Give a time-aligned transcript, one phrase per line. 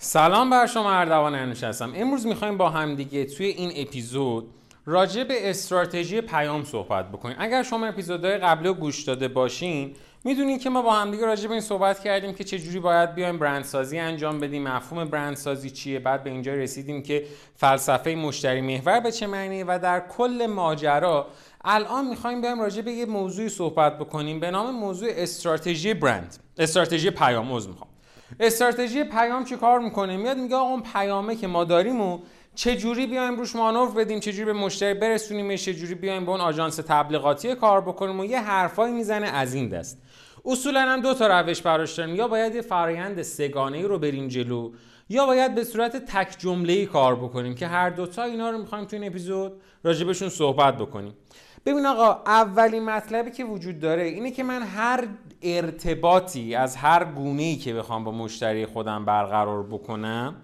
[0.00, 1.92] سلام بر شما اردوان انوش هستم.
[1.96, 4.50] امروز می‌خوایم با هم دیگه توی این اپیزود
[4.86, 7.36] راجع به استراتژی پیام صحبت بکنیم.
[7.38, 11.46] اگر شما اپیزودهای قبلی رو گوش داده باشین می‌دونین که ما با هم دیگه راجع
[11.46, 15.98] به این صحبت کردیم که چجوری باید بیایم برندسازی انجام بدیم مفهوم برندسازی چیه.
[15.98, 17.26] بعد به اینجا رسیدیم که
[17.56, 21.26] فلسفه مشتری محور به چه معنیه و در کل ماجرا
[21.64, 24.40] الان می‌خوایم بیایم راجع به یه موضوعی صحبت بکنیم.
[24.40, 27.87] به نام موضوع استراتژی برند استراتژی پیام می‌خوام.
[28.40, 32.22] استراتژی پیام چی کار می‌کنه؟ میاد میگه آقا اون پیامه که ما داریم
[32.54, 36.30] چه جوری بیایم روش مانور بدیم چه جوری به مشتری برسونیمش چه جوری بیایم به
[36.30, 40.02] اون آژانس تبلیغاتی کار بکنیم و یه حرفایی می‌زنه از این دست.
[40.44, 42.14] اصولا هم دو تا روش براش داریم.
[42.14, 44.72] یا باید یه فرایند سگانه ای رو بریم جلو
[45.08, 48.84] یا باید به صورت تک جمله ای کار بکنیم که هر دوتا اینا رو می‌خوایم
[48.84, 51.14] تو این اپیزود راجبشون صحبت بکنیم.
[51.68, 55.04] ببین آقا اولین مطلبی که وجود داره اینه که من هر
[55.42, 60.36] ارتباطی از هر گونه که بخوام با مشتری خودم برقرار بکنم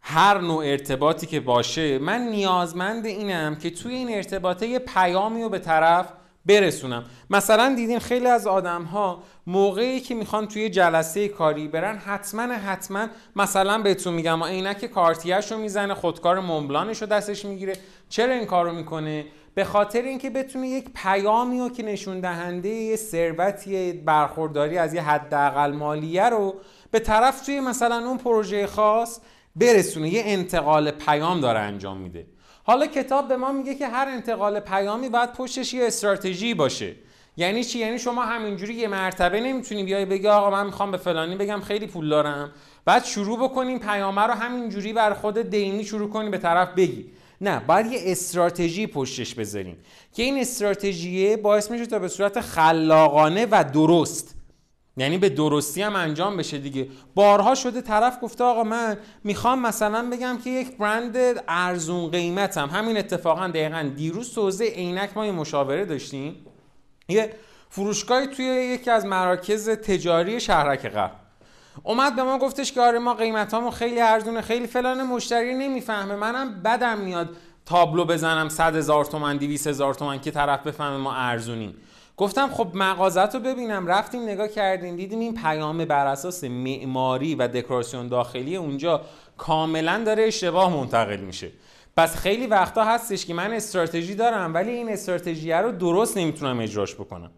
[0.00, 5.48] هر نوع ارتباطی که باشه من نیازمند اینم که توی این ارتباطه یه پیامی رو
[5.48, 6.12] به طرف
[6.46, 7.04] برسونم.
[7.30, 13.06] مثلا دیدین خیلی از آدم ها موقعی که می‌خوان توی جلسه کاری برن حتما حتما
[13.36, 17.72] مثلا بهتون میگم عینک کارتیش رو می‌زنه خودکار مونبلانش رو دستش می‌گیره.
[18.08, 19.24] چرا این کار رو می‌کنه؟
[19.58, 25.02] به خاطر اینکه بتونه یک پیامی رو که نشون دهنده یه ثروتی برخورداری از یه
[25.02, 26.54] حداقل مالیه رو
[26.90, 29.20] به طرف توی مثلا اون پروژه خاص
[29.56, 32.26] برسونه یه انتقال پیام داره انجام میده.
[32.64, 36.94] حالا کتاب به ما میگه که هر انتقال پیامی باید پشتش یه استراتژی باشه.
[37.36, 41.36] یعنی چی؟ یعنی شما همینجوری یه مرتبه نمی‌تونی بیای بگی آقا من می‌خوام به فلانی
[41.36, 42.52] بگم خیلی پول دارم.
[42.84, 47.10] بعد شروع بکنیم پیامه رو همینجوری بر خود دینی شروع کنی به طرف بگی.
[47.40, 49.76] نه باید یه استراتژی پشتش بذاریم.
[50.12, 54.34] که این استراتژی باعث میشه تا به صورت خلاقانه و درست
[54.96, 56.88] یعنی به درستی هم انجام بشه دیگه.
[57.14, 61.16] بارها شده طرف گفته آقا من می‌خوام مثلا بگم که یک برند
[61.48, 62.68] ارزون قیمتم.
[62.68, 66.46] همین اتفاقا دقیقا دیروز توزیع عینک ما یه مشاوره داشتیم.
[67.08, 67.32] یه
[67.70, 71.27] فروشگاهی توی یکی از مراکز تجاری شهرک غرب.
[71.82, 76.14] اومد به ما گفتش که آره ما قیمتامو خیلی ارزونه خیلی فلان مشتری نمی‌فهمه.
[76.16, 77.28] منم بدم میاد
[77.66, 81.74] تابلو بزنم 100 هزار تومن 200 هزار تومن که طرف بفهمه ما ارزونیم.
[82.16, 83.86] گفتم خب مغازت رو ببینم.
[83.86, 89.00] رفتیم نگاه کردیم دیدیم این پیام بر اساس معماری و دکوراسیون داخلی اونجا
[89.36, 91.50] کاملا داره اشتباه منتقل میشه.
[91.96, 96.94] پس خیلی وقتا هستش که من استراتژی دارم ولی این استراتژی رو درست نمی‌تونم اجراش
[96.94, 97.30] بکنم.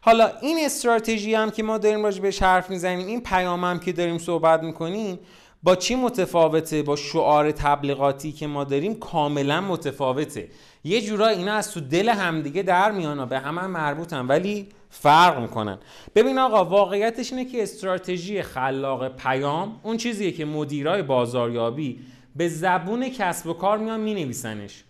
[0.00, 3.92] حالا این استراتژی هم که ما داریم راجع بهش حرف می‌زنیم این پیام هم که
[3.92, 5.18] داریم صحبت می‌کنیم
[5.62, 10.48] با چی متفاوته؟ با شعار تبلیغاتی که ما داریم کاملا متفاوته.
[10.84, 15.40] یه جورا اینا از تو دل همدیگه در میان به هم, هم مربوطن ولی فرق
[15.40, 15.78] می‌کنن.
[16.14, 22.00] ببین آقا واقعیتش اینه که استراتژی خلاق پیام اون چیزیه که مدیرای بازاریابی
[22.36, 24.84] به زبون کسب و کار میان مینویسنش.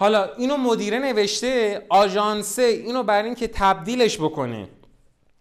[0.00, 4.68] حالا اینو مدیره نوشته آژانسه اینو بر این که تبدیلش بکنه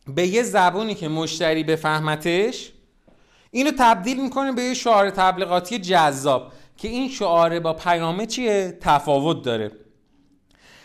[0.07, 2.71] به یه زبونی که مشتری بفهمتش
[3.51, 9.41] اینو تبدیل می‌کنه به یه شعار تبلیغاتی جذاب که این شعاره با پیامه چیه؟ تفاوت
[9.41, 9.71] داره.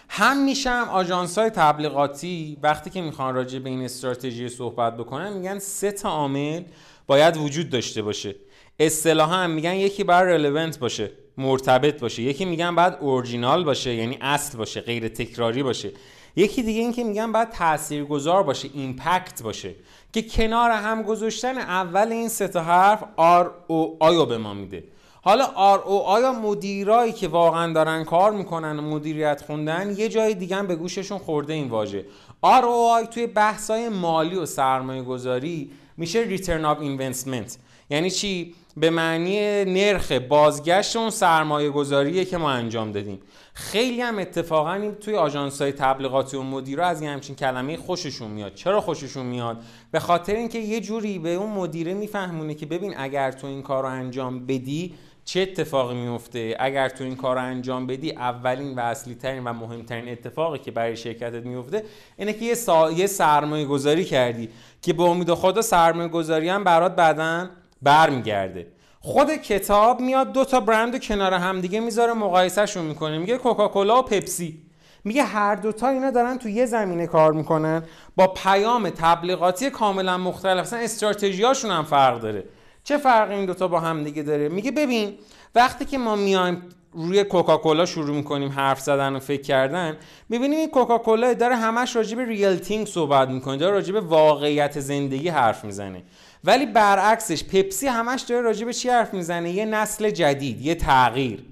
[0.09, 5.59] هم میشم آژانس های تبلیغاتی وقتی که می‌خوان راجع به این استراتژی صحبت بکنن میگن
[5.59, 6.63] سه تا عامل
[7.07, 8.35] باید وجود داشته باشه.
[8.79, 11.24] اصطلاحا هم میگن یکی باید رلوونت باشه.
[11.39, 12.23] مرتبط باشه.
[12.23, 15.91] یکی میگن بعد اورجینال باشه یعنی اصل باشه غیر تکراری باشه.
[16.37, 19.75] یکی دیگه این که میگن باید تاثیرگذار باشه impact باشه.
[20.13, 24.85] که کنار هم گذاشتن اول این سه تا حرف R O I به ما میده.
[25.23, 30.63] حالا ROI یا مدیرایی که واقعا دارن کار می‌کنن و مدیریت خوندن یه جای دیگه
[30.63, 32.05] به گوششون خورده این واژه.
[32.43, 37.59] ROI توی بحثای مالی و سرمایه گذاری میشه return of investment
[37.95, 43.21] یعنی چی؟ به معنی نرخ بازگشت اون سرمایه گذاریه که ما انجام دادیم.
[43.55, 48.31] خیلی هم اتفاقا این توی آژانس های تبلیغاتی و مدیرا از این همچین کلمه خوششون
[48.31, 48.55] میاد.
[48.55, 53.33] چرا خوششون میاد؟ به خاطر اینکه یه جوری به اون مدیره میفهمونه که ببین اگر
[53.33, 57.87] تو این کار رو انجام بدی چه اتفاقی میفته اگر تو این کار رو انجام
[57.87, 61.85] بدی اولین و اصلی ترین و مهمترین اتفاقی که برای شرکتت میفته
[62.19, 62.93] اینه که یه, سا...
[62.93, 64.49] یه سرمایه گذاری کردی
[64.83, 67.49] که به امید خدا سرمایه گذاری هم برات بعدا
[67.85, 68.67] برمیگرده.
[69.01, 73.19] خود کتاب میاد دو تا برند کنار همدیگه می‌ذاره مقایسهشون می‌کنه.
[73.19, 74.63] میگه کوکاکولا و پپسی.
[75.05, 77.83] میگه هر دوتا اینا دارن تو یه زمینه کار می‌کنن.
[78.17, 80.61] با پیام تبلیغاتی کاملا مختلف.
[80.61, 82.45] اصلا استراتژیاشون هم فرق داره.
[82.85, 85.15] چه فرقی این دوتا با هم دیگه داره؟ میگه ببین
[85.55, 89.97] وقتی که ما میایم روی کوکاکولا شروع می‌کنیم حرف زدن و فکر کردن
[90.29, 94.81] می‌بینیم این کوکاکولا داره همش راجع به ریل تینگ صحبت می‌کنه داره راجع به واقعیت
[94.81, 96.03] زندگی حرف می‌زنه.
[96.45, 101.45] ولی برعکسش پپسی همش داره راجع به چی حرف می‌زنه؟ یه نسل جدید یه تغییر.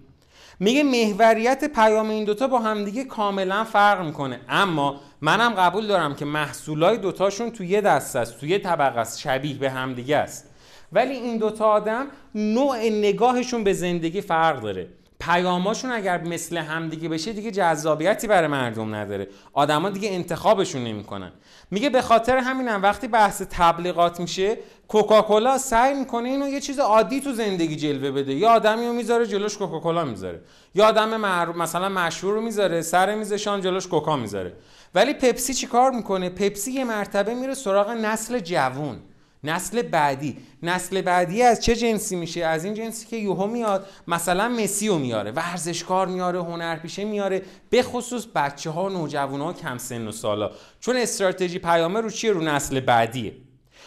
[0.60, 4.40] میگه محوریت پیام این دوتا با همدیگه کاملا فرق می‌کنه.
[4.48, 9.20] اما منم قبول دارم که محصولای دوتاشون تو یه دست است تو یه طبقه است
[9.20, 10.48] شبیه به همدیگه است.
[10.92, 14.88] ولی این دوتا آدم نوع نگاهشون به زندگی فرق داره.
[15.26, 19.28] پیاماشون اگر مثل همدیگه بشه دیگه جذابیتی برای مردم نداره.
[19.52, 21.32] آدما دیگه انتخابشون نمی‌کنن.
[21.70, 24.58] میگه به خاطر همینم وقتی بحث تبلیغات میشه
[24.88, 28.34] کوکاکولا سعی می‌کنه اینو یه چیز عادی تو زندگی جلوه بده.
[28.34, 30.40] یا آدمی رو می‌ذاره جلوش کوکاکولا می‌ذاره.
[30.74, 31.20] یا آدم
[31.56, 34.52] مثلا مشهور رو می‌ذاره سر میزشان جلوش کوکا می‌ذاره.
[34.94, 38.96] ولی پپسی چیکار می‌کنه؟ پپسی یه مرتبه میره سراغ نسل جوون.
[39.44, 40.36] نسل بعدی.
[40.62, 44.98] نسل بعدی از چه جنسی میشه؟ از این جنسی که یوهو میاد مثلا مسی رو
[44.98, 50.50] میاره ورزشکار میاره هنرپیشه میاره به خصوص بچه ها نوجوان ها کم سن و سالا.
[50.80, 53.32] چون استراتژی پیامه رو چیه؟ رو نسل بعدیه.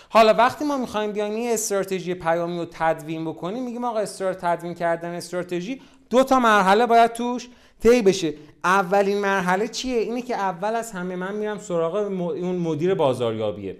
[0.09, 4.73] حالا وقتی ما می‌خوایم بیایم این استراتژی پیامی رو تدوین بکنیم میگیم آقا استراتژی تدوین
[4.73, 7.49] کردن استراتژی دو تا مرحله باید توش
[7.83, 8.33] طی بشه.
[8.63, 13.77] اولین مرحله چیه؟ اینه که اول از همه من میرم سراغ اون مدیر بازاریابیه.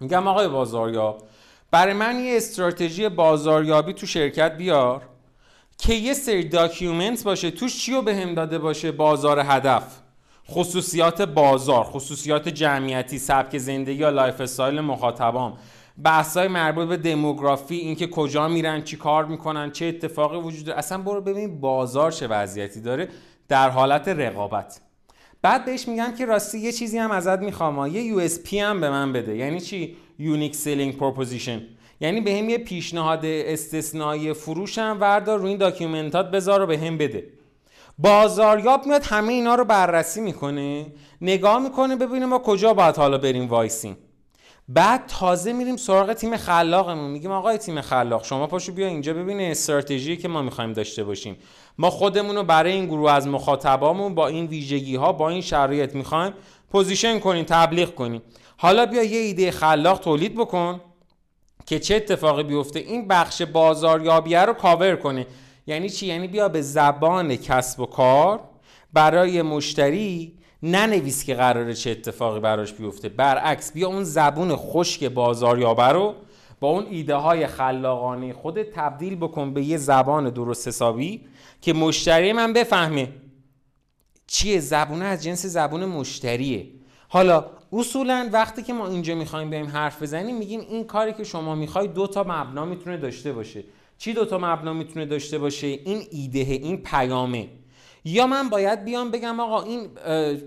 [0.00, 1.22] میگم آقای بازاریاب
[1.70, 5.02] برای من یه استراتژی بازاریابی تو شرکت بیار
[5.78, 10.00] که یه سری document باشه توش چی رو بهم داده باشه؟ بازار هدف
[10.50, 15.58] خصوصیات بازار خصوصیات جمعیتی سبک زندگی یا lifestyle مخاطبام.
[16.04, 20.78] بحثای مربوط به دموگرافی اینکه کجا میرن چی کار می‌کنن چه اتفاقی وجود داره.
[20.78, 23.08] اصلا برو ببین بازار چه وضعیتی داره
[23.48, 24.80] در حالت رقابت.
[25.42, 29.12] بعد بهش میگم که راستی یه چیزی هم ازت می‌خوام یه USP هم به من
[29.12, 29.36] بده.
[29.36, 31.60] یعنی چی؟ Unique Selling Proposition.
[32.00, 37.26] یعنی بهم یه پیشنهاد استثنایی فروشم وردار روی این document ات بذار و بهم بده.
[37.98, 40.86] بازاریاب میاد همه اینا رو بررسی می‌کنه
[41.20, 43.96] نگاه می‌کنه ببینه ما کجا باید حالا بریم وایسیم.
[44.72, 47.10] بعد تازه میریم سراغ تیم خلاقمون.
[47.10, 51.36] میگیم آقای تیم خلاق شما پاشو بیا اینجا ببینه استراتژی که ما می‌خوایم داشته باشیم.
[51.78, 55.94] ما خودمون رو برای این گروه از مخاطبامون با این ویژگی ها با این شرایط
[55.94, 56.32] می‌خوایم
[56.72, 58.22] position کنیم تبلیغ کنیم.
[58.56, 60.80] حالا بیا یه ایده خلاق تولید بکن
[61.66, 62.78] که چه اتفاقی بیفته.
[62.78, 65.26] این بخش بازاریابیه رو کاور کنه.
[65.66, 68.40] یعنی چی؟ یعنی بیا به زبان کسب و کار
[68.92, 73.08] برای مشتری ننویس که قراره چه اتفاقی براش بیفته.
[73.08, 76.14] برعکس بیا اون زبون خشک بازاریابه رو
[76.60, 81.20] با اون ایده های خلاقانه خود تبدیل بکن به یه زبان درست حسابی
[81.60, 83.08] که مشتری من بفهمه.
[84.26, 86.68] چیه؟ زبونه از جنس زبون مشتریه.
[87.08, 91.54] حالا اصولا وقتی که ما اینجا می‌خوایم بریم حرف بزنیم میگیم این کاری که شما
[91.54, 93.64] می‌خوای دو تا مبنا می‌تونه داشته باشه.
[93.98, 97.48] چی دو تا مبنا می‌تونه داشته باشه؟ این ایده این پیامه.
[98.04, 99.88] یا من باید بیام بگم آقا این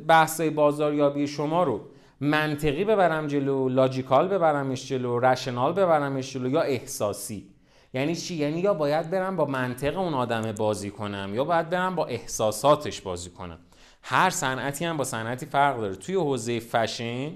[0.08, 1.82] بحثای بازاریابی شما رو
[2.20, 7.50] منطقی ببرم جلو لاجیکال ببرمش جلو رشنال ببرمش جلو یا احساسی؟
[7.94, 11.96] یعنی چی؟ یعنی یا باید برم با منطق اون آدم بازی کنم یا باید برم
[11.96, 13.60] با احساساتش بازی کنم.
[14.02, 15.96] هر صنعتی هم با صنعتی فرق داره.
[15.96, 17.32] توی حوزه فشن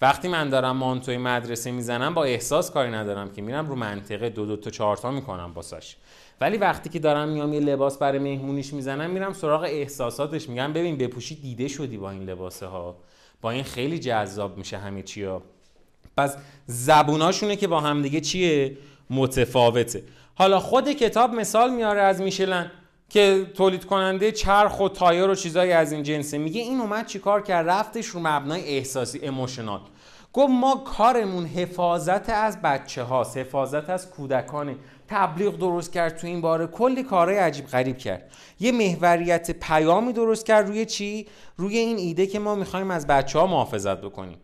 [0.00, 4.46] وقتی من دارم مانتوی مدرسه می‌زنم با احساس کاری ندارم که میرم رو منطقه دو
[4.46, 5.96] دو تا چهار تا می‌کنم باسش
[6.42, 10.48] ولی وقتی که دارم میام یه لباس برای مهمونیش می‌زنم میرم سراغ احساساتش.
[10.48, 12.96] میگم ببین بپوشی دیده شدی با این لباسه ها
[13.40, 15.42] با این خیلی جذاب میشه همه چیا.
[16.16, 16.36] پس
[16.66, 18.76] زبوناشونه که با همدیگه چیه؟
[19.10, 20.02] متفاوته.
[20.34, 22.70] حالا خود کتاب مثال میاره از میشلن
[23.08, 26.38] که تولید کننده چرخ و تایر و چیزایی از این جنسه.
[26.38, 29.80] میگه این اومد چیکار کرد؟ رفتش رو مبنای احساسی اموشنال.
[30.32, 33.04] گفت ما کارمون حفاظت از بچه
[33.36, 34.76] حفاظت از کودکانه.
[35.12, 36.66] تبلیغ درست کرد تو این باره.
[36.66, 38.30] کلی کارهای عجیب غریب کرد.
[38.60, 41.26] یه محوریت پیامی درست کرد روی چی؟
[41.56, 44.38] روی این ایده که ما می‌خوایم از بچه ها محافظت بکنیم.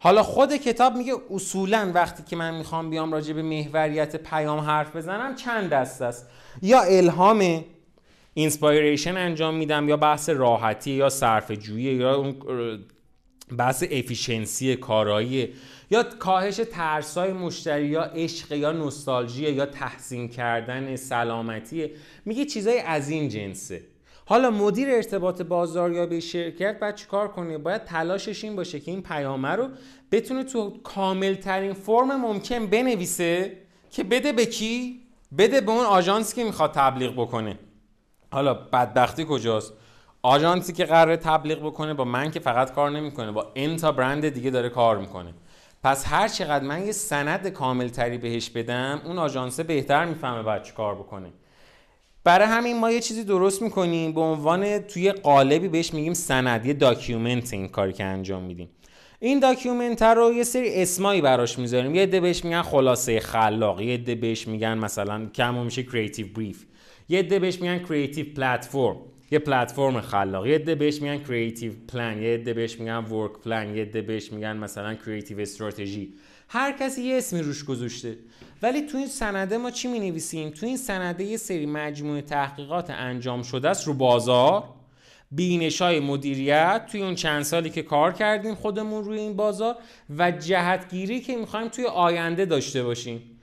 [0.00, 4.96] حالا خود کتاب میگه اصولا وقتی که من می‌خوام بیام راجع به محوریت پیام حرف
[4.96, 6.26] بزنم چند دست است؟
[6.62, 7.64] یا الهام
[8.34, 12.34] inspiration انجام میدم یا بحث راحتی یا صرف جویی یا اون
[13.56, 15.52] بحث efficiency کارایی.
[15.90, 21.90] یا کاهش ترسای مشتری یا عشق یا نوستالژی یا تحسین کردن سلامتی
[22.24, 23.82] میگه چیزای از این جنسه.
[24.26, 29.48] حالا مدیر ارتباط بازاریابی شرکت باید چیکار کنه؟ باید تلاشش این باشه که این پیامه
[29.48, 29.68] رو
[30.12, 33.56] بتونه تو کامل ترین فرم ممکن بنویسه
[33.90, 35.00] که بده به کی؟
[35.38, 37.58] بده به اون آژانسی که می‌خواد تبلیغ بکنه.
[38.32, 39.72] حالا بدبختی کجاست؟
[40.22, 44.28] آژانسی که قراره تبلیغ بکنه با من که فقط کار نمی‌کنه با n تا برند
[44.28, 45.34] دیگه داره کار می‌کنه.
[45.82, 50.62] پس هر چقدر من یه سند کامل تری بهش بدم اون آژانسه بهتر می‌فهمه باید
[50.62, 51.32] چی کار بکنه.
[52.24, 54.12] برای همین ما یه چیزی درست می‌کنیم.
[54.12, 58.68] به عنوان توی قالبی بهش میگیم سند یه document این کاری که انجام میدیم.
[59.20, 61.94] این document رو یه سری اسمایی براش می‌ذاریم.
[61.94, 66.64] یه عده بهش میگن خلاصه خلاق یه عده بهش میگن مثلا کمو میشه creative brief
[67.08, 68.96] یه عده بهش میگن creative platform
[69.30, 73.76] یه پلتفرم خلاق یه عده بهش میگن creative plan یه عده بهش میگن work plan
[73.76, 76.14] یه عده بهش میگن مثلا creative strategy
[76.48, 78.18] هر کسی یه اسمی روش گذاشته.
[78.62, 82.90] ولی تو این سنده ما چی می نویسیم تو این سنده یه سری مجموعه تحقیقات
[82.90, 84.64] انجام شده است رو بازار.
[85.30, 89.76] بینش های مدیریت توی اون چند سالی که کار کردیم خودمون روی این بازار
[90.18, 93.40] و جهتگیری که می‌خوایم توی آینده داشته باشیم.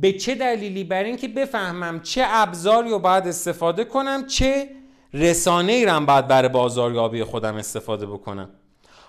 [0.00, 4.68] به چه دلیلی؟ برای اینکه بفهمم چه ابزاری رو باید استفاده کنم چه
[5.14, 8.48] رسانه ای رو باید برای بازاریابی خودم استفاده بکنم.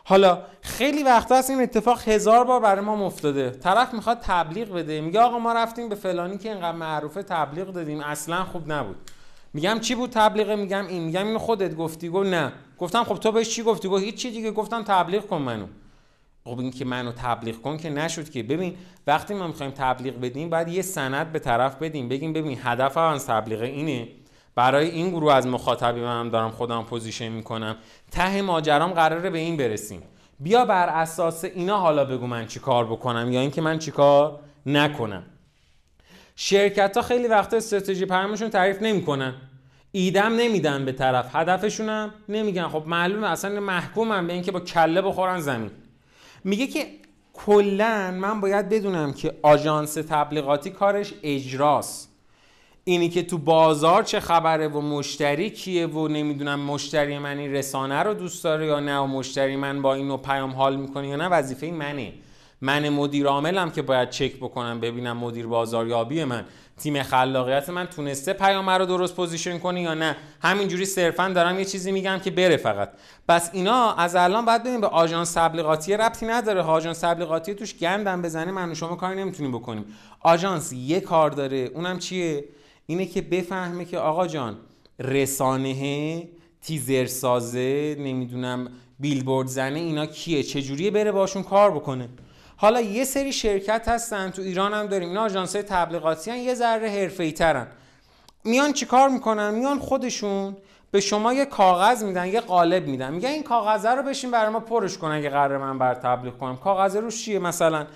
[0.03, 3.49] حالا خیلی وقتا هست این اتفاق هزار بار برای ما افتاده.
[3.49, 5.01] طرف می‌خواد تبلیغ بده.
[5.01, 7.99] میگه آقا ما رفتیم به فلانی که اینقدر معروفه تبلیغ دادیم.
[7.99, 8.95] اصلا خوب نبود.
[9.53, 11.03] میگم چی بود تبلیغ؟ میگم این.
[11.03, 12.09] میگم اینو خودت گفتی.
[12.09, 12.51] گفت نه.
[12.77, 14.51] گفتم خب تو بهش چی گفتی؟ گفت هیچ چی دیگه.
[14.51, 15.65] گفتم تبلیغ کن منو.
[16.43, 18.43] خب این که منو تبلیغ کن که نشد که.
[18.43, 18.75] ببین
[19.07, 22.09] وقتی ما می‌خوایم تبلیغ بدیم باید یه سند به طرف بدیم.
[22.09, 24.07] بگیم ببین هدف از تبلیغ اینه.
[24.55, 27.75] برای این گروه از مخاطبی من دارم خودم position می‌کنم.
[28.11, 30.01] ته ماجرام قراره به این برسیم.
[30.39, 34.39] بیا بر اساس اینا حالا بگو من چی کار بکنم یا اینکه من چی کار
[34.65, 35.23] نکنم.
[36.35, 39.33] شرکت ها خیلی وقتا استراتژی پیامشون تعریف نمی‌کنن.
[39.91, 42.67] ایدم نمیدن به طرف هدفشونم نمیگن.
[42.67, 45.71] خب معلومه اصلا محکومم به اینکه با کله بخورن زمین.
[46.43, 46.87] میگه که
[47.33, 52.14] کلا من باید بدونم که آژانس تبلیغاتی کارش اجراست.
[52.87, 58.03] اینی که تو بازار چه خبره و مشتری کیه و نمی‌دونم مشتری من این رسانه
[58.03, 61.27] رو دوست داره یا نه و مشتری من با اینو پیام حال می‌کنه یا نه
[61.27, 62.13] وظیفه منه.
[62.61, 66.45] من مدیر عاملم که باید چک بکنم ببینم مدیر بازاریابی من.
[66.77, 71.65] تیم خلاقیت من تونسته پیام رو درست position کنه یا نه؟ همینجوری صرفا دارم یه
[71.65, 72.91] چیزی میگم که بره فقط.
[73.27, 75.97] پس اینا از الان باید ببینیم به آژانس تبلیغاتی.
[75.97, 76.61] ربطی نداره.
[76.61, 79.85] آژانس تبلیغاتی توش گندم بزنه من و شما کاری نمی‌تونیم بکنیم.
[80.19, 81.57] آژانس یه کار داره.
[81.73, 82.45] اونم چیه؟
[82.85, 84.57] اینه که بفهمه که آقا جان
[84.99, 86.29] رسانه
[86.61, 92.09] تیزر سازه نمی‌دونم بیلبورد زنه اینا کیه؟ چجوریه بره باشون کار بکنه؟
[92.57, 95.09] حالا یه سری شرکت هستن تو ایران هم داریم.
[95.09, 97.67] اینا آژانس تبلیغاتی هن یه ذره حرفه‌ای ترن
[98.43, 100.57] میان چیکار می‌کنن؟ میان خودشون
[100.91, 103.13] به شما یه کاغذ میدن یه قالب میدن.
[103.13, 106.57] میگن این کاغذه رو بشین برای ما پرش کن اگه قرار من بر تبلیغ کنم.
[106.57, 107.87] کاغذ روش چیه مثلا؟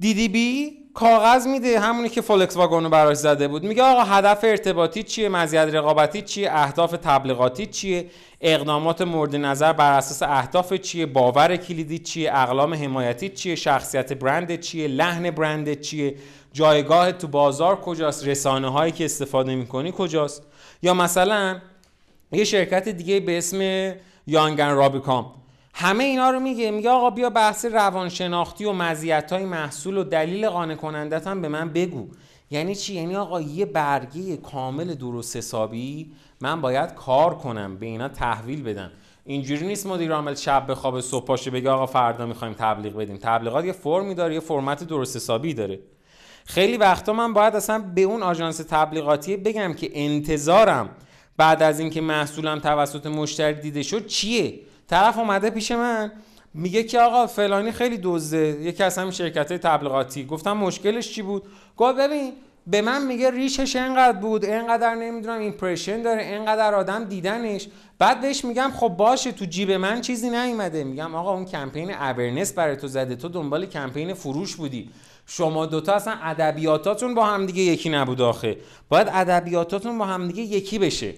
[0.00, 3.64] دیدی بی کاغذ میده همونی که فولکس واگن رو براش زده بود.
[3.64, 9.98] میگه آقا هدف ارتباطی چیه؟ مزیت رقابتی چیه؟ اهداف تبلیغاتی چیه؟ اقدامات مورد نظر بر
[9.98, 16.14] اساس اهداف چیه؟ باور کلیدی چیه؟ اقلام حمایتی چیه؟ شخصیت برند چیه؟ لحن برند چیه؟
[16.52, 20.42] جایگاه تو بازار کجاست؟ رسانه هایی که استفاده می‌کنی کجاست؟
[20.82, 21.60] یا مثلا
[22.32, 23.92] یه شرکت دیگه به اسم
[24.26, 25.32] یانگن رابیکام.
[25.74, 26.70] همه اینا رو میگه.
[26.70, 31.48] میگه آقا بیا بحث روانشناختی و مزیت های محصول و دلیل قانع کنندت هم به
[31.48, 32.08] من بگو.
[32.50, 38.08] یعنی چی؟ یعنی آقا یه برگه کامل درست حسابی من باید کار کنم به اینا
[38.08, 38.90] تحویل بدم.
[39.24, 43.16] اینجوری نیست مدیر عامل شب به خواب صبح پاشه بگه آقا فردا می‌خوایم تبلیغ بدیم.
[43.16, 45.78] تبلیغات یه فرمی داره یه فرمت درست حسابی داره.
[46.46, 50.90] خیلی وقتا من باید اصلا به اون آژانس تبلیغاتی بگم که انتظارم
[51.36, 54.60] بعد از اینکه محصولم توسط مشتری دیده شد چیه؟
[54.90, 56.12] طرف اومده پیش من
[56.54, 60.24] میگه که آقا فلانی خیلی دزده یکی از همین شرکت های تبلیغاتی.
[60.24, 61.42] گفتم مشکلش چی بود؟
[61.76, 62.32] گفت ببین
[62.66, 67.68] به من میگه reach ش انقدر بود انقدر نمی‌دونم impression داره انقدر آدم دیدنش.
[67.98, 70.84] بعد بهش میگم خب باشه تو جیب من چیزی نیومده.
[70.84, 73.16] میگم آقا اون کمپین awareness برای تو زده.
[73.16, 74.90] تو دنبال کمپین فروش بودی.
[75.26, 78.56] شما دوتا اصلا ادبیاتاتون با همدیگه یکی نبود آخه.
[78.88, 81.14] باید ادبیاتاتون با همدیگه یکی بشه.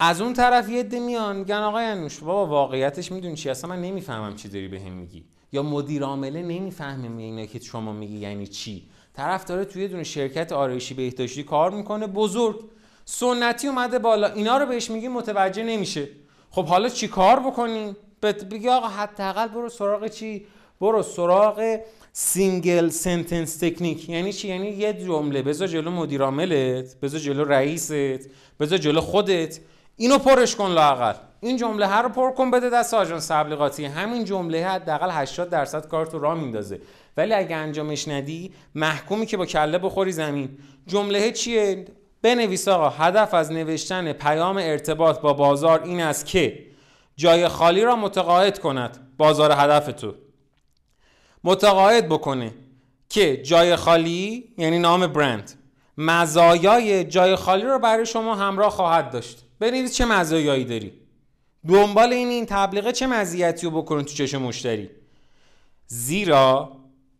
[0.00, 3.80] از اون طرف یه عده میان میگن آقای انوش بابا واقعیتش می‌دونی چی؟ اصلا من
[3.80, 5.24] نمی‌فهمم چی داری بهم میگی.
[5.52, 8.88] یا مدیر عامله نمی‌فهمه اینا که شما میگی یعنی چی.
[9.14, 12.60] طرف داره تو یه دونه شرکت آرایشی بهداشتی کار می‌کنه بزرگ.
[13.04, 14.26] سنتی اومده بالا.
[14.32, 16.08] اینا رو بهش میگی متوجه نمیشه.
[16.50, 20.46] خب حالا چی کار بکنیم بگی آقا حداقل برو سراغ چی؟
[20.80, 21.78] برو سراغ
[22.12, 25.42] single sentence technique یعنی چی؟ یعنی یه جمله.
[25.42, 27.92] بذار جلو مدیر عاملت بذار جلو رئیست
[28.60, 29.60] بذار جلو خودت.
[29.98, 34.24] اینو پرش کن لاقل این جمله هر رو پر کن بده دست آژانس تبلیغاتی همین
[34.24, 36.80] جمله حداقل 80 درصد کار تو راه میندازه.
[37.16, 40.58] ولی اگه انجامش ندی محکومی که با کله بخوری زمین.
[40.86, 41.84] جمله چیه؟
[42.22, 46.66] بنویس آقا هدف از نوشتن پیام ارتباط با بازار این است که
[47.16, 49.14] جای خالی را متقاعد کند.
[49.18, 50.14] بازار هدف تو.
[51.44, 52.54] متقاعد بکنه
[53.08, 55.52] که جای خالی یعنی نام برند.
[55.98, 59.47] مزایای جای خالی رو برای شما همراه خواهد داشت.
[59.60, 60.92] بنویس چه مزایایی داری.
[61.68, 64.90] دنبال این این تبلیغه چه مزیتی رو بکنه تو چشم مشتری.
[65.86, 66.72] زیرا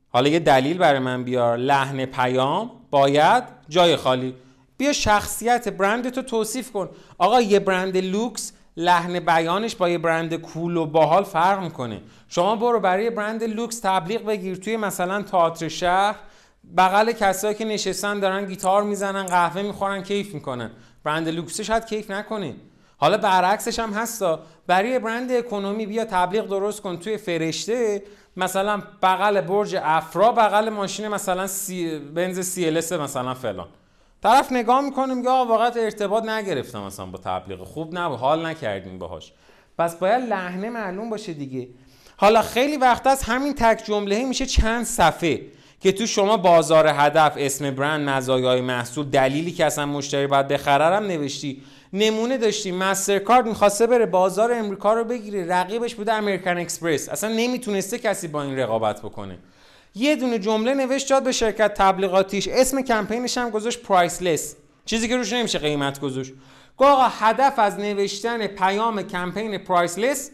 [0.09, 4.35] حالا یه دلیل برای من بیار لحن پیام باید جای خالی.
[4.76, 6.88] بیا شخصیت برند تو توصیف کن.
[7.18, 12.00] آقا یه برند لوکس لحن بیانش با یه برند cool و باحال فرق می‌کنه.
[12.28, 14.57] شما برو برای برند لوکس تبلیغ بگیر.
[14.57, 16.16] توی مثلا تئاتر شهر
[16.76, 20.71] بغل کسایی که نشستن دارن گیتار می‌زنن قهوه می‌خورن کیف می‌کنن.
[21.05, 22.55] برند لوکس شاید کیف نکنه
[22.97, 24.40] حالا برعکسش هم هستا.
[24.67, 28.02] برای برند اکونومی بیا تبلیغ درست کن توی فرشته.
[28.37, 33.69] مثلا بغل برج افرا بغل ماشین مثلا سی بنز سی مثلا فلان.
[34.23, 37.64] طرف نگاه می‌کنه میگه آقا واقعا ارتباط نگرفتم مثلا با تبلیغ.
[37.64, 39.33] خوب نه حال نکردیم باهاش.
[39.78, 41.69] پس باید لحنه معلوم باشه دیگه.
[42.17, 45.47] حالا خیلی وقت از همین تک جمله میشه چند صفحه.
[45.80, 50.99] که تو شما بازار هدف اسم برند مزایای محصول دلیلی که اصلا مشتری باید بخره
[50.99, 51.62] نوشتی.
[51.92, 55.47] نمونه داشتیم Mastercard می‌خواسته بره بازار امریکا رو بگیره.
[55.49, 57.08] رقیبش بوده American Express.
[57.08, 59.38] اصلا نمی‌تونسته کسی با این رقابت بکنه.
[59.94, 62.49] یه دونه جمله نوشت داد به شرکت تبلیغاتیش.
[62.49, 64.56] اسم کمپینش هم گذاشت Priceless.
[64.85, 66.32] چیزی که روش نمیشه قیمت گذاشت.
[66.76, 70.30] آقا هدف از نوشتن پیام کمپین Priceless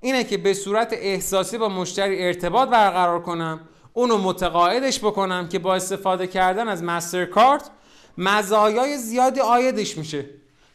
[0.00, 3.60] اینه که به صورت احساسی با مشتری ارتباط برقرار کنم.
[3.96, 7.70] اونو متقاعدش بکنم که با استفاده کردن از Mastercard
[8.18, 10.24] مزایای زیادی آیدش میشه.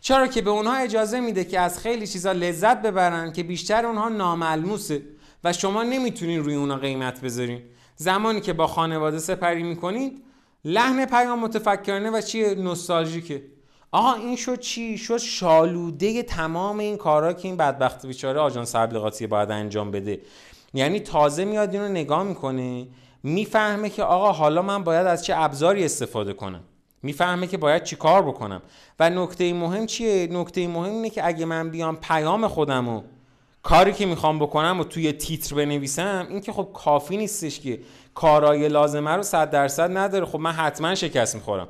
[0.01, 4.09] چرا که به اونها اجازه میده که از خیلی چیزا لذت ببرن که بیشتر اونها
[4.09, 5.01] ناملموسه
[5.43, 7.61] و شما نمی‌تونین روی اونها قیمت بذارین.
[7.95, 10.23] زمانی که با خانواده سپری می‌کنید
[10.65, 13.43] لحن پیام متفکرانه و چیه؟ نوستالژیکه.
[13.91, 19.27] آها این شد چی؟ شد شالوده تمام این کارا که این بدبخت بیچاره آژانس تبلیغاتی
[19.27, 20.21] باید انجام بده.
[20.73, 22.87] یعنی تازه میاد اینو نگاه می‌کنه.
[23.23, 26.63] می‌فهمه که آقا حالا من باید از چه ابزاری استفاده کنم.
[27.03, 28.61] می‌فهمه که باید چی کار بکنم.
[28.99, 33.03] و نکته مهم چیه؟ نکته مهم اینه که اگه من بیام پیام خودم
[33.63, 37.79] کاری که می‌خوام بکنم و توی تیتر بنویسم این که خب کافی نیستش که
[38.15, 40.25] کارای لازمه رو صد درصد نداره.
[40.25, 41.67] خب من حتما شکست می‌خورم.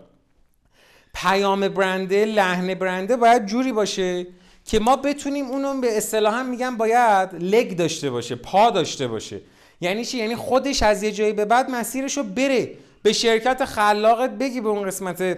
[1.13, 4.27] پیام برنده لحن برنده باید جوری باشه
[4.65, 9.41] که ما بتونیم اونو به اصطلاح میگم باید لگ داشته باشه پا داشته باشه.
[9.81, 12.71] یعنی چی؟ یعنی خودش از یه جایی به بعد مسیرش رو بره.
[13.03, 15.37] به شرکت خلاقت بگی به اون قسمت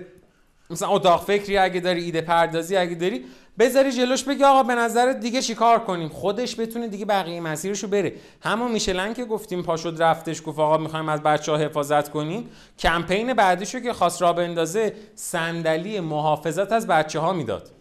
[0.69, 3.25] مثلا اتاق فکری اگه داری ایده پردازی اگه داری
[3.59, 8.13] بذاری جلوش بگی آقا به نظرت دیگه چیکار کنیم؟ خودش بتونه دیگه بقیه مسیرشو بره.
[8.41, 12.49] همون میشلن که گفتیم پاشد رفتش گفت آقا می‌خوایم از بچه ها حفاظت کنیم.
[12.79, 17.71] کمپین بعدیشو که خواست را بندازه صندلی محافظت از بچه ها می‌داد.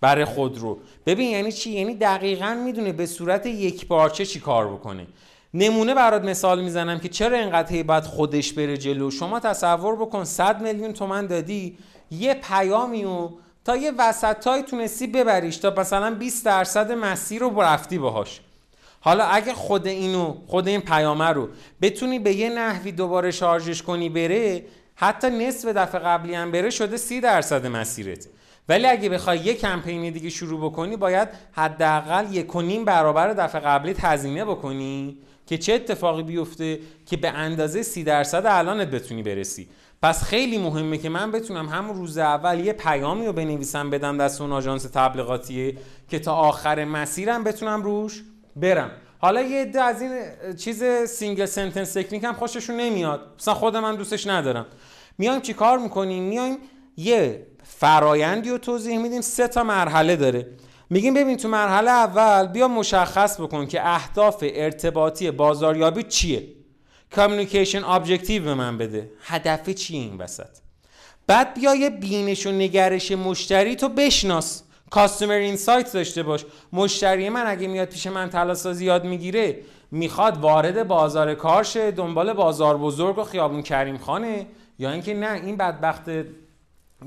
[0.00, 4.68] برای خود رو ببین یعنی چی؟ یعنی دقیقا می‌دونه به صورت یک بارچه چی کار
[4.68, 5.06] بکنه.
[5.54, 10.62] نمونه برات مثال می‌زنم که چرا اینقدر باید خودش بره جلو؟ شما تصور بکن 100
[10.62, 11.78] میلیون تومن دادی
[12.10, 13.28] یه پیامی و
[13.64, 18.40] تا یه وسطایی تونستی ببریش تا مثلا 20 درصد مسیر رو رفتی باهاش.
[19.00, 21.48] حالا اگه خود اینو خود این پیامه رو
[21.82, 24.64] بتونی به یه نحوی دوباره شارژش کنی بره
[24.94, 28.26] حتی نصف دفعه قبلی هم بره شده سی درصد مسیرت.
[28.68, 33.60] ولی اگه بخوای یه کمپینی دیگه شروع بکنی باید حداقل یک و نیم برابر دفعه
[33.60, 39.68] قبلی هزینه بکنی که چه اتفاقی بیفته که به اندازه سی درصد الانت بتونی برسی.
[40.02, 44.40] پس خیلی مهمه که من بتونم همون روز اول یه پیامی رو بنویسم بدم دست
[44.40, 48.22] اون آژانس تبلیغاتی که تا آخر مسیرم بتونم روش
[48.56, 48.90] برم.
[49.18, 50.20] حالا یه عده از این
[50.56, 53.20] چیز single sentence technique هم خوششون نمیاد.
[53.38, 54.66] مثلا خود من دوستش ندارم.
[55.18, 56.56] میایم چی کار می‌کنیم؟ میایم
[56.96, 60.46] یه فرایندی رو توضیح میدیم سه تا مرحله داره.
[60.90, 66.48] میگیم ببین تو مرحله اول بیا مشخص بکن که اهداف ارتباطی بازاریابی چیه.
[67.16, 69.10] communication objective به من بده.
[69.22, 70.50] هدف چیه این وسط؟
[71.26, 74.62] بعد بیا یه بینش و نگرش مشتری تو بشناس.
[74.90, 76.44] customer insight داشته باش.
[76.72, 82.32] مشتری من اگه میاد پیش من طلاسازی یاد می‌گیره می‌خواد وارد بازار کار شه دنبال
[82.32, 84.46] بازار بزرگ و خیابون کریم خان
[84.78, 86.04] یا اینکه نه این بدبخت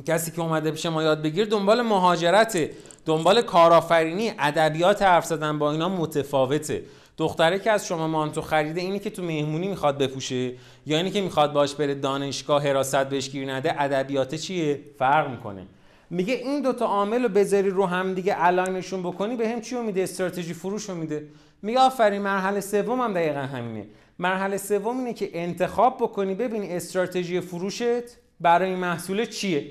[0.05, 2.69] کسی که اومده پیش ما یاد بگیر دنبال مهاجرت
[3.05, 6.83] دنبال کارآفرینی ادبیات حرف زدن با اینا متفاوته.
[7.17, 10.53] دختره که از شما مانتو خریده اینی که تو مهمونی می‌خواد بپوشه
[10.85, 15.67] یا اینی که می‌خواد باش بره دانشگاه حراست بهش گیر نده ادبیات چیه؟ فرق می‌کنه.
[16.09, 20.01] میگه این دوتا عامل رو بذاری رو هم دیگه الاینشون بکنی به هم چی میده؟
[20.03, 21.27] استراتژی فروش رو میده.
[21.61, 23.87] میگه آفرین مرحله سوم هم دقیقا همینه.
[24.19, 29.67] مرحله سوم اینه که انتخاب بکنی ببینی استراتژی فروشت برای این محصول چیه؟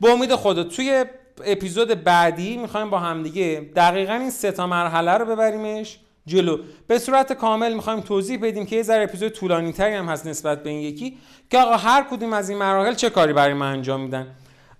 [0.00, 1.04] با امید خدا توی
[1.44, 6.58] اپیزود بعدی می‌خوایم با همدیگه دقیقا این سه تا مرحله رو ببریمش جلو.
[6.86, 10.62] به صورت کامل می‌خوایم توضیح بدیم که یه ذره اپیزود طولانی تری هم هست نسبت
[10.62, 11.18] به این یکی
[11.50, 14.26] که آقا هر کدوم از این مراحل چه کاری برای ما انجام میدن؟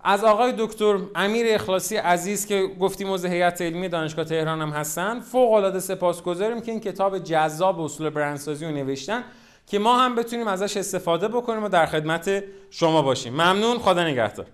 [0.03, 5.19] از آقای دکتر امیر اخلاصی عزیز که گفتیم عضو هیئت علمی دانشگاه تهران هم هستن
[5.19, 9.23] فوق العاده سپاسگزاریم که این کتاب جذاب اصول برندسازی رو نوشتن.
[9.67, 13.33] که ما هم بتونیم ازش استفاده بکنیم و در خدمت شما باشیم.
[13.33, 13.77] ممنون.
[13.77, 14.45] خدا نگهدار.